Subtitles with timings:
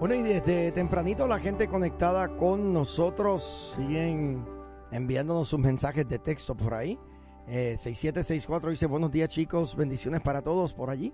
[0.00, 4.46] Bueno, y desde tempranito la gente conectada con nosotros siguen
[4.90, 6.98] enviándonos sus mensajes de texto por ahí.
[7.46, 11.12] Eh, 6764 dice buenos días chicos, bendiciones para todos por allí.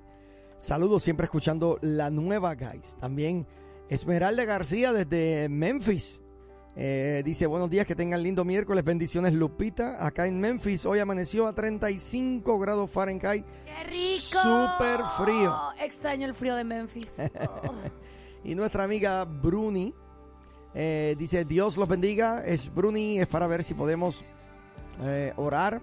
[0.57, 2.97] Saludos siempre escuchando la nueva guys.
[3.01, 3.49] También
[3.89, 6.23] Esmeralda García desde Memphis.
[6.77, 10.07] Eh, dice buenos días, que tengan lindo miércoles, bendiciones Lupita.
[10.07, 13.45] Acá en Memphis hoy amaneció a 35 grados Fahrenheit.
[13.65, 14.39] ¡Qué rico!
[14.43, 15.57] Súper frío.
[15.81, 17.13] Extraño el frío de Memphis.
[17.19, 17.75] Oh.
[18.47, 19.93] Y nuestra amiga Bruni
[20.73, 22.45] eh, dice, Dios los bendiga.
[22.47, 24.25] Es Bruni, es para ver si podemos
[25.03, 25.83] eh, orar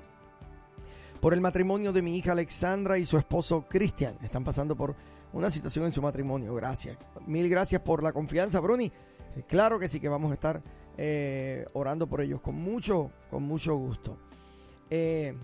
[1.20, 4.16] por el matrimonio de mi hija Alexandra y su esposo Cristian.
[4.24, 4.96] Están pasando por
[5.34, 6.56] una situación en su matrimonio.
[6.56, 6.98] Gracias.
[7.28, 8.86] Mil gracias por la confianza, Bruni.
[9.36, 10.64] Eh, Claro que sí que vamos a estar
[11.74, 14.18] orando por ellos con mucho, con mucho gusto.
[14.90, 15.36] En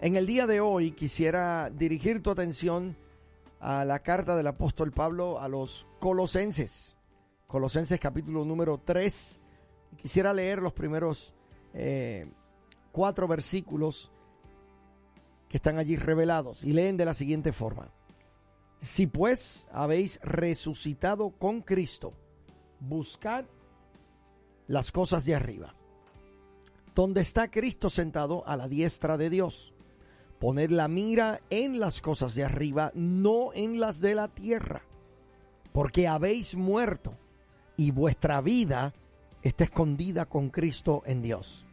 [0.00, 2.96] el día de hoy quisiera dirigir tu atención
[3.62, 6.96] a la carta del apóstol Pablo a los colosenses.
[7.46, 9.40] Colosenses capítulo número 3.
[9.96, 11.32] Quisiera leer los primeros
[11.72, 12.26] eh,
[12.90, 14.10] cuatro versículos
[15.48, 17.92] que están allí revelados y leen de la siguiente forma.
[18.78, 22.14] Si pues habéis resucitado con Cristo,
[22.80, 23.44] buscad
[24.66, 25.76] las cosas de arriba,
[26.96, 29.71] donde está Cristo sentado a la diestra de Dios.
[30.42, 34.82] Poned la mira en las cosas de arriba, no en las de la tierra,
[35.72, 37.16] porque habéis muerto
[37.76, 38.92] y vuestra vida
[39.42, 41.64] está escondida con Cristo en Dios.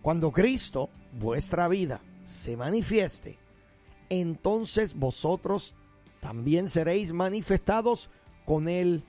[0.00, 3.36] Cuando Cristo, vuestra vida, se manifieste,
[4.10, 5.74] entonces vosotros
[6.20, 8.10] también seréis manifestados
[8.44, 9.02] con Él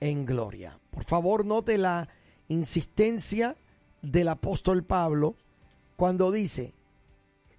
[0.00, 0.80] en gloria.
[0.90, 2.08] Por favor, note la
[2.48, 3.56] insistencia
[4.02, 5.36] del apóstol Pablo
[5.94, 6.74] cuando dice,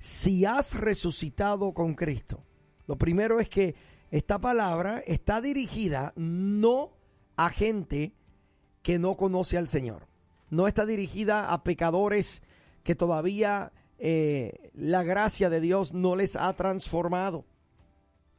[0.01, 2.43] si has resucitado con Cristo.
[2.87, 3.75] Lo primero es que
[4.09, 6.97] esta palabra está dirigida no
[7.35, 8.15] a gente
[8.81, 10.07] que no conoce al Señor.
[10.49, 12.41] No está dirigida a pecadores
[12.81, 17.45] que todavía eh, la gracia de Dios no les ha transformado.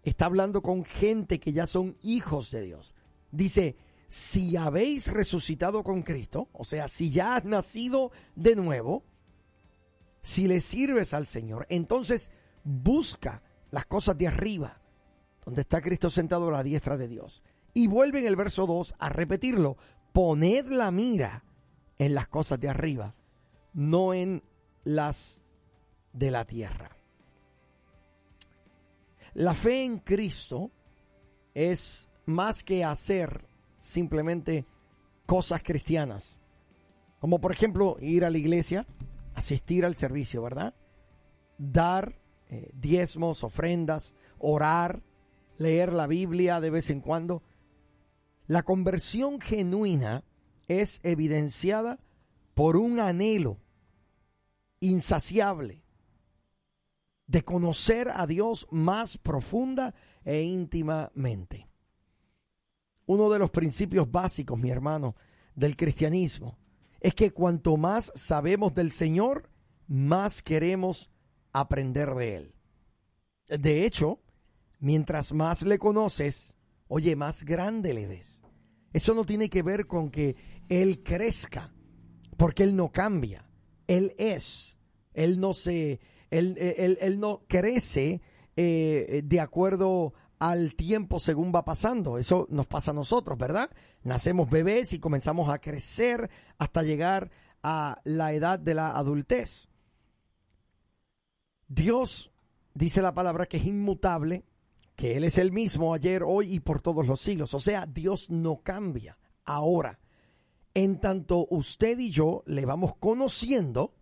[0.02, 2.92] Está hablando con gente que ya son hijos de Dios.
[3.30, 3.76] Dice,
[4.08, 9.04] si habéis resucitado con Cristo, o sea, si ya has nacido de nuevo,
[10.22, 12.30] si le sirves al Señor, entonces
[12.64, 14.80] busca las cosas de arriba,
[15.44, 17.42] donde está Cristo sentado a la diestra de Dios.
[17.74, 19.76] Y vuelve en el verso 2 a repetirlo,
[20.12, 21.44] poned la mira
[21.98, 23.14] en las cosas de arriba,
[23.72, 24.42] no en
[24.84, 25.40] las
[26.12, 26.96] de la tierra.
[29.34, 30.70] La fe en Cristo
[31.54, 33.46] es más que hacer
[33.80, 34.66] simplemente
[35.26, 36.38] cosas cristianas,
[37.18, 38.86] como por ejemplo ir a la iglesia,
[39.34, 40.74] asistir al servicio, ¿verdad?
[41.58, 45.02] Dar eh, diezmos, ofrendas, orar,
[45.58, 47.42] leer la Biblia de vez en cuando.
[48.46, 50.24] La conversión genuina
[50.68, 51.98] es evidenciada
[52.54, 53.58] por un anhelo
[54.80, 55.82] insaciable
[57.26, 59.94] de conocer a Dios más profunda
[60.24, 61.68] e íntimamente.
[63.06, 65.16] Uno de los principios básicos, mi hermano,
[65.54, 66.58] del cristianismo
[67.02, 69.50] es que cuanto más sabemos del Señor,
[69.88, 71.10] más queremos
[71.52, 72.54] aprender de Él.
[73.48, 74.20] De hecho,
[74.78, 78.42] mientras más le conoces, oye, más grande le ves.
[78.92, 80.36] Eso no tiene que ver con que
[80.68, 81.74] Él crezca,
[82.36, 83.48] porque Él no cambia.
[83.88, 84.78] Él es.
[85.12, 85.98] Él no se.
[86.30, 88.22] Él, él, él no crece
[88.54, 92.18] eh, de acuerdo al tiempo según va pasando.
[92.18, 93.70] Eso nos pasa a nosotros, ¿verdad?
[94.02, 97.30] Nacemos bebés y comenzamos a crecer hasta llegar
[97.62, 99.68] a la edad de la adultez.
[101.68, 102.32] Dios
[102.74, 104.44] dice la palabra que es inmutable,
[104.96, 107.54] que Él es el mismo ayer, hoy y por todos los siglos.
[107.54, 109.16] O sea, Dios no cambia.
[109.44, 110.00] Ahora,
[110.74, 113.94] en tanto usted y yo le vamos conociendo,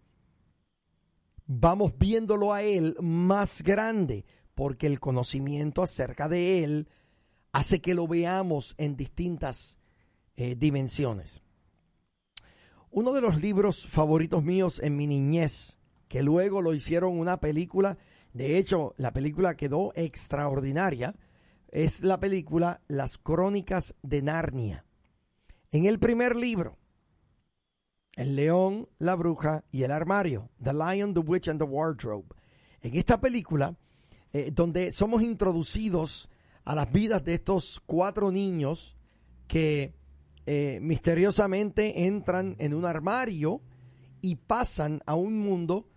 [1.44, 4.24] vamos viéndolo a Él más grande,
[4.60, 6.86] porque el conocimiento acerca de Él
[7.50, 9.78] hace que lo veamos en distintas
[10.36, 11.42] eh, dimensiones.
[12.90, 15.78] Uno de los libros favoritos míos en mi niñez,
[16.08, 17.96] que luego lo hicieron una película,
[18.34, 21.16] de hecho la película quedó extraordinaria,
[21.68, 24.84] es la película Las Crónicas de Narnia.
[25.70, 26.76] En el primer libro,
[28.12, 32.26] El león, la bruja y el armario, The Lion, the Witch and the Wardrobe.
[32.82, 33.74] En esta película,
[34.32, 36.28] eh, donde somos introducidos
[36.64, 38.96] a las vidas de estos cuatro niños
[39.46, 39.94] que
[40.46, 43.60] eh, misteriosamente entran en un armario
[44.20, 45.88] y pasan a un mundo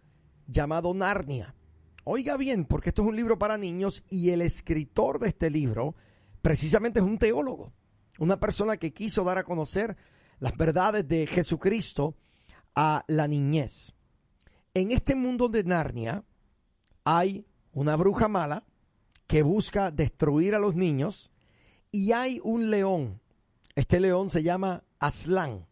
[0.47, 1.55] llamado Narnia.
[2.03, 5.95] Oiga bien, porque esto es un libro para niños y el escritor de este libro
[6.41, 7.71] precisamente es un teólogo,
[8.19, 9.95] una persona que quiso dar a conocer
[10.39, 12.17] las verdades de Jesucristo
[12.75, 13.95] a la niñez.
[14.73, 16.25] En este mundo de Narnia
[17.05, 18.63] hay una bruja mala
[19.27, 21.31] que busca destruir a los niños
[21.91, 23.21] y hay un león.
[23.75, 25.67] Este león se llama Aslan.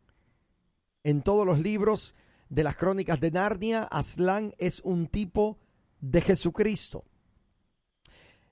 [1.03, 2.15] En todos los libros
[2.50, 5.57] de las crónicas de Narnia, Aslan es un tipo
[6.00, 7.06] de Jesucristo.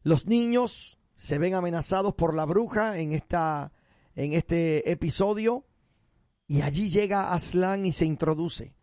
[0.04, 3.74] Los niños se ven amenazados por la bruja en, esta,
[4.16, 5.66] en este episodio
[6.48, 8.74] y allí llega Aslan y se introduce.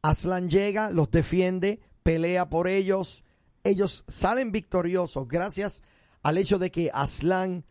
[0.00, 3.24] Aslan llega, los defiende, pelea por ellos.
[3.64, 5.82] Ellos salen victoriosos gracias
[6.22, 7.64] al hecho de que Aslan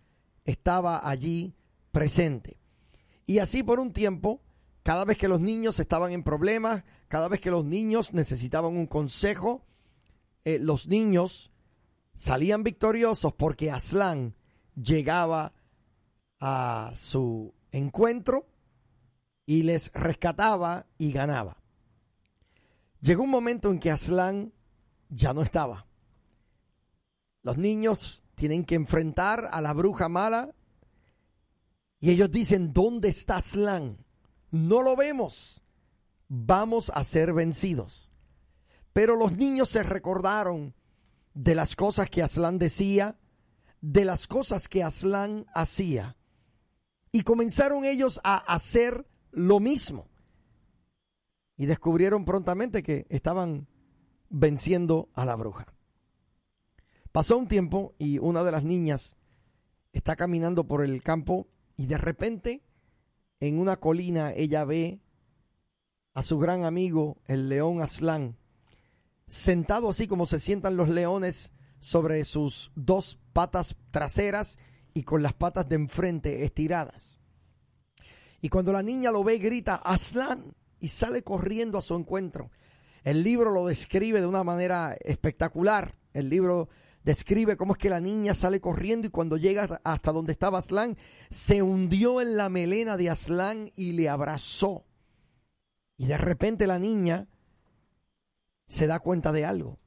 [0.45, 1.55] estaba allí
[1.91, 2.57] presente.
[3.25, 4.41] Y así por un tiempo,
[4.83, 8.87] cada vez que los niños estaban en problemas, cada vez que los niños necesitaban un
[8.87, 9.65] consejo,
[10.43, 11.51] eh, los niños
[12.15, 14.35] salían victoriosos porque Aslan
[14.75, 15.53] llegaba
[16.39, 18.47] a su encuentro
[19.45, 21.57] y les rescataba y ganaba.
[23.01, 24.53] Llegó un momento en que Aslan
[25.11, 25.85] ya no estaba.
[27.43, 30.55] Los niños tienen que enfrentar a la bruja mala
[31.99, 34.03] y ellos dicen, ¿dónde está Aslan?
[34.49, 35.61] No lo vemos.
[36.27, 38.09] Vamos a ser vencidos.
[38.93, 40.73] Pero los niños se recordaron
[41.33, 43.19] de las cosas que Aslan decía,
[43.81, 46.17] de las cosas que Aslan hacía.
[47.11, 50.07] Y comenzaron ellos a hacer lo mismo.
[51.57, 53.67] Y descubrieron prontamente que estaban
[54.31, 55.67] venciendo a la bruja.
[57.11, 59.17] Pasó un tiempo y una de las niñas
[59.93, 62.63] está caminando por el campo y de repente
[63.39, 65.01] en una colina ella ve
[66.13, 68.37] a su gran amigo el león Aslan
[69.27, 74.57] sentado así como se sientan los leones sobre sus dos patas traseras
[74.93, 77.19] y con las patas de enfrente estiradas.
[78.41, 82.51] Y cuando la niña lo ve grita Aslan y sale corriendo a su encuentro.
[83.03, 85.95] El libro lo describe de una manera espectacular.
[86.13, 86.69] El libro
[87.03, 90.97] describe cómo es que la niña sale corriendo y cuando llega hasta donde estaba Aslan,
[91.29, 94.85] se hundió en la melena de Aslan y le abrazó.
[95.97, 97.27] Y de repente la niña
[98.67, 99.79] se da cuenta de algo.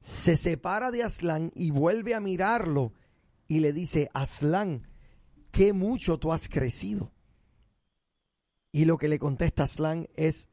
[0.00, 2.92] Se separa de Aslan y vuelve a mirarlo
[3.48, 4.86] y le dice, Aslan,
[5.50, 7.12] qué mucho tú has crecido.
[8.70, 10.48] Y lo que le contesta Aslan es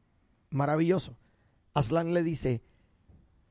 [0.50, 1.16] maravilloso.
[1.74, 2.62] Aslan le dice,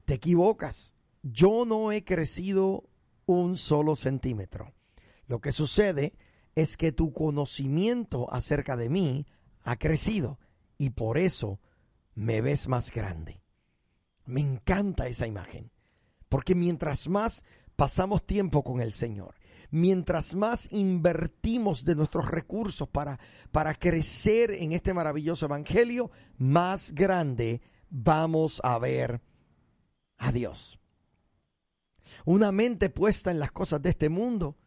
[0.05, 0.93] te equivocas,
[1.23, 2.89] yo no he crecido
[3.25, 4.73] un solo centímetro.
[5.27, 6.13] Lo que sucede
[6.55, 9.27] es que tu conocimiento acerca de mí
[9.63, 10.39] ha crecido
[10.77, 11.59] y por eso
[12.15, 13.41] me ves más grande.
[14.25, 15.71] Me encanta esa imagen,
[16.29, 19.35] porque mientras más pasamos tiempo con el Señor,
[19.69, 23.19] mientras más invertimos de nuestros recursos para,
[23.51, 29.21] para crecer en este maravilloso evangelio, más grande vamos a ver
[30.17, 30.79] a Dios.
[32.25, 34.57] Una mente puesta en las cosas de este mundo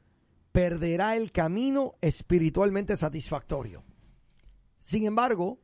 [0.53, 3.85] perderá el camino espiritualmente satisfactorio.
[4.81, 5.61] Sin embargo,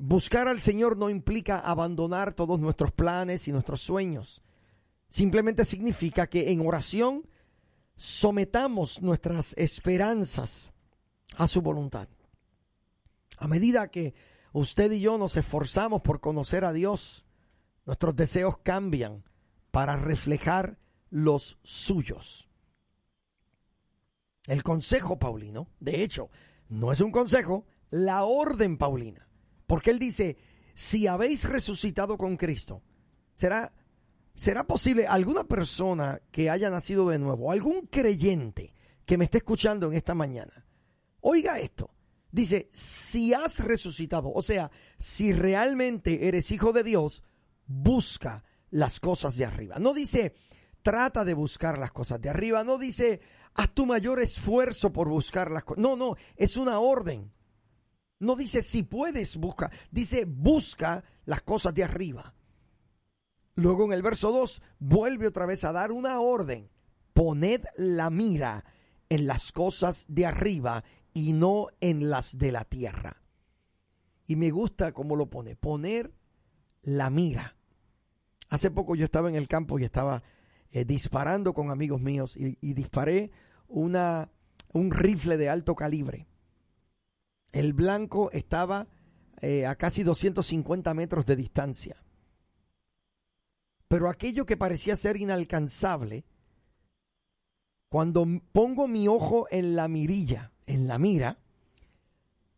[0.00, 4.42] buscar al Señor no implica abandonar todos nuestros planes y nuestros sueños.
[5.08, 7.28] Simplemente significa que en oración
[7.96, 10.72] sometamos nuestras esperanzas
[11.36, 12.08] a su voluntad.
[13.38, 14.14] A medida que
[14.52, 17.24] usted y yo nos esforzamos por conocer a Dios,
[17.84, 19.24] nuestros deseos cambian
[19.70, 20.78] para reflejar
[21.10, 22.48] los suyos.
[24.46, 26.30] El consejo paulino, de hecho,
[26.68, 29.28] no es un consejo, la orden paulina.
[29.66, 30.36] Porque él dice,
[30.74, 32.82] si habéis resucitado con Cristo,
[33.34, 33.72] será
[34.34, 39.88] ¿Será posible alguna persona que haya nacido de nuevo, algún creyente que me esté escuchando
[39.88, 40.64] en esta mañana?
[41.20, 41.90] Oiga esto.
[42.32, 47.22] Dice, si has resucitado, o sea, si realmente eres hijo de Dios,
[47.66, 49.76] busca las cosas de arriba.
[49.78, 50.34] No dice,
[50.80, 52.64] trata de buscar las cosas de arriba.
[52.64, 53.20] No dice,
[53.54, 55.82] haz tu mayor esfuerzo por buscar las cosas.
[55.82, 57.30] No, no, es una orden.
[58.18, 59.70] No dice, si puedes, busca.
[59.90, 62.34] Dice, busca las cosas de arriba.
[63.56, 66.70] Luego en el verso 2 vuelve otra vez a dar una orden.
[67.12, 68.64] Poned la mira
[69.10, 70.82] en las cosas de arriba
[71.14, 73.22] y no en las de la tierra.
[74.26, 76.12] Y me gusta cómo lo pone, poner
[76.82, 77.56] la mira.
[78.48, 80.22] Hace poco yo estaba en el campo y estaba
[80.70, 83.30] eh, disparando con amigos míos y, disparé
[83.68, 84.30] una,
[84.72, 86.26] un rifle de alto calibre.
[87.50, 88.88] El blanco estaba
[89.40, 92.02] eh, a casi 250 metros de distancia.
[93.88, 96.24] Pero aquello que parecía ser inalcanzable,
[97.90, 101.38] cuando pongo mi ojo en la mirilla, en la mira,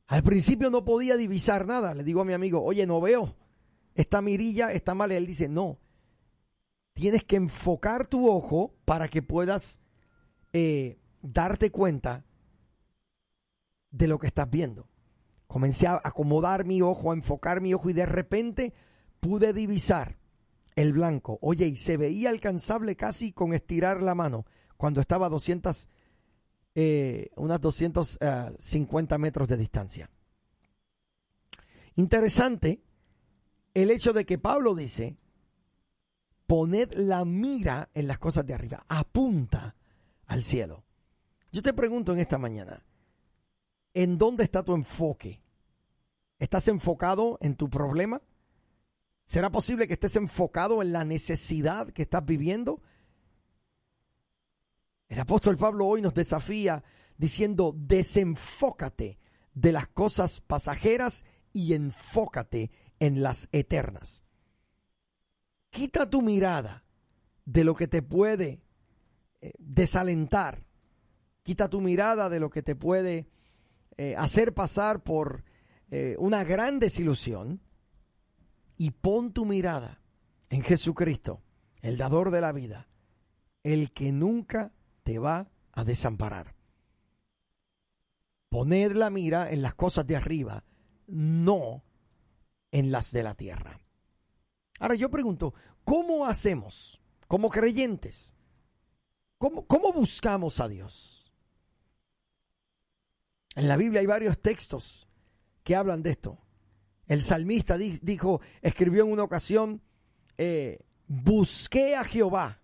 [0.06, 1.94] al principio no podía divisar nada.
[1.94, 3.34] Le digo a mi amigo, oye, no veo.
[3.94, 5.12] Esta mirilla está mal.
[5.12, 5.78] Él dice, no.
[6.92, 9.80] Tienes que enfocar tu ojo para que puedas
[10.52, 12.24] eh, darte cuenta
[13.90, 14.88] de lo que estás viendo.
[15.46, 18.74] Comencé a acomodar mi ojo, a enfocar mi ojo y de repente
[19.20, 20.18] pude divisar
[20.76, 21.38] el blanco.
[21.40, 25.88] Oye, y se veía alcanzable casi con estirar la mano cuando estaba a 200,
[26.74, 30.10] eh, unas 250 metros de distancia.
[31.96, 32.82] Interesante
[33.74, 35.16] el hecho de que Pablo dice,
[36.46, 39.74] poned la mira en las cosas de arriba, apunta
[40.26, 40.84] al cielo.
[41.52, 42.84] Yo te pregunto en esta mañana,
[43.92, 45.40] ¿en dónde está tu enfoque?
[46.38, 48.22] ¿Estás enfocado en tu problema?
[49.24, 52.82] ¿Será posible que estés enfocado en la necesidad que estás viviendo?
[55.08, 56.82] El apóstol Pablo hoy nos desafía
[57.16, 59.18] diciendo, desenfócate
[59.54, 64.24] de las cosas pasajeras y enfócate en las eternas.
[65.70, 66.84] Quita tu mirada
[67.44, 68.62] de lo que te puede
[69.40, 70.66] eh, desalentar.
[71.42, 73.28] Quita tu mirada de lo que te puede
[73.96, 75.44] eh, hacer pasar por
[75.90, 77.60] eh, una gran desilusión
[78.76, 80.00] y pon tu mirada
[80.48, 81.42] en Jesucristo,
[81.82, 82.88] el dador de la vida,
[83.62, 84.72] el que nunca
[85.04, 86.54] te va a desamparar.
[88.48, 90.64] Poned la mira en las cosas de arriba,
[91.06, 91.84] no
[92.72, 93.80] en las de la tierra.
[94.80, 98.32] Ahora yo pregunto, ¿cómo hacemos como creyentes?
[99.38, 101.32] ¿Cómo, cómo buscamos a Dios?
[103.54, 105.06] En la Biblia hay varios textos
[105.62, 106.38] que hablan de esto.
[107.06, 109.82] El salmista dijo, escribió en una ocasión,
[110.38, 112.62] eh, busqué a Jehová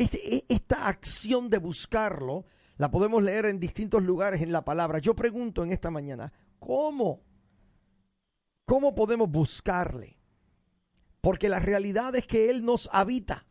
[0.00, 2.46] este, e, esta acción de buscarlo
[2.78, 4.98] la podemos leer en distintos lugares en la palabra.
[4.98, 7.20] Yo pregunto en esta mañana, ¿cómo?
[8.64, 10.16] ¿Cómo podemos buscarle?
[11.20, 13.46] Porque la realidad es que Él nos habita.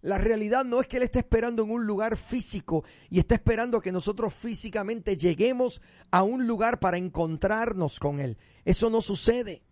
[0.00, 3.80] La realidad no es que Él esté esperando en un lugar físico y está esperando
[3.80, 5.80] que nosotros físicamente lleguemos
[6.10, 8.36] a un lugar para encontrarnos con Él.
[8.64, 9.62] Eso no sucede.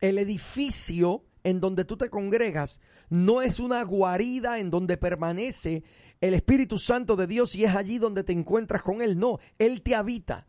[0.00, 5.84] El edificio en donde tú te congregas no es una guarida en donde permanece
[6.20, 9.18] el Espíritu Santo de Dios y es allí donde te encuentras con Él.
[9.18, 10.46] No, Él te habita.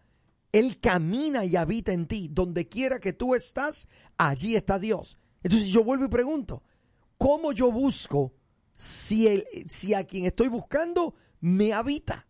[0.52, 2.30] Él camina y habita en ti.
[2.32, 3.88] Donde quiera que tú estás,
[4.18, 5.18] allí está Dios.
[5.44, 6.64] Entonces yo vuelvo y pregunto,
[7.18, 8.34] ¿cómo yo busco
[8.74, 12.28] si, el, si a quien estoy buscando me habita?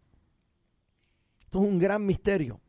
[1.40, 2.60] Esto es un gran misterio,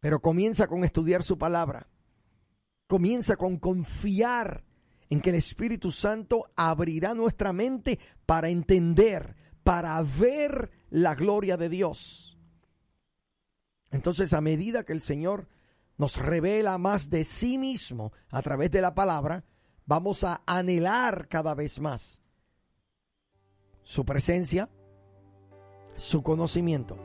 [0.00, 1.88] pero comienza con estudiar su palabra.
[2.88, 4.64] Comienza con confiar
[5.12, 11.68] en que el Espíritu Santo abrirá nuestra mente para entender, para ver la gloria de
[11.68, 12.38] Dios.
[13.90, 15.48] Entonces, a medida que el Señor
[15.98, 19.44] nos revela más de sí mismo a través de la palabra,
[19.84, 22.22] vamos a anhelar cada vez más
[23.82, 24.70] su presencia,
[25.94, 26.96] su conocimiento.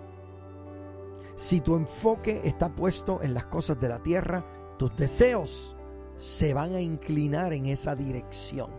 [1.35, 4.45] Si tu enfoque está puesto en las cosas de la tierra,
[4.77, 5.76] tus deseos
[6.17, 8.71] se van a inclinar en esa dirección.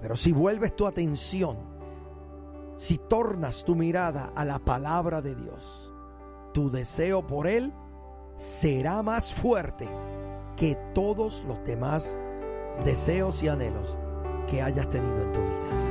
[0.00, 1.56] Pero si vuelves tu atención,
[2.76, 5.92] si tornas tu mirada a la palabra de Dios,
[6.52, 7.72] tu deseo por Él
[8.36, 9.88] será más fuerte
[10.56, 12.18] que todos los demás
[12.84, 13.96] deseos y anhelos
[14.48, 15.83] que hayas tenido en tu vida.